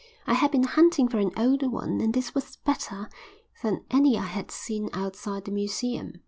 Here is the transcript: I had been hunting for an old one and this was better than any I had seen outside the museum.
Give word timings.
I 0.25 0.33
had 0.33 0.49
been 0.49 0.63
hunting 0.63 1.07
for 1.07 1.19
an 1.19 1.29
old 1.37 1.61
one 1.71 2.01
and 2.01 2.11
this 2.11 2.33
was 2.33 2.55
better 2.55 3.07
than 3.61 3.85
any 3.91 4.17
I 4.17 4.25
had 4.25 4.49
seen 4.49 4.89
outside 4.93 5.45
the 5.45 5.51
museum. 5.51 6.13